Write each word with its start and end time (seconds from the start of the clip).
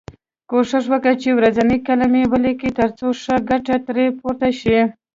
کوښښ 0.49 0.85
وکړی 0.93 1.15
چې 1.21 1.29
ورځنۍ 1.37 1.77
کلمې 1.87 2.23
ولیکی 2.31 2.69
تر 2.79 2.89
څو 2.97 3.07
ښه 3.21 3.35
ګټه 3.49 3.75
ترې 3.85 4.05
پورته 4.19 4.49
شی. 4.59 4.79